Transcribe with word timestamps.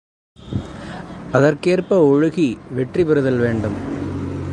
அதற்கேற்ப 1.31 1.97
ஒழுகி 2.07 2.57
வெற்றி 2.71 3.03
பெறுதல் 3.03 3.37
வேண்டும். 3.37 3.77